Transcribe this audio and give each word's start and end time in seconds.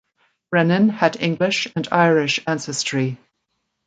Brenan 0.49 0.89
had 0.89 1.21
English 1.21 1.67
and 1.75 1.87
Irish 1.91 2.39
ancestry. 2.47 3.19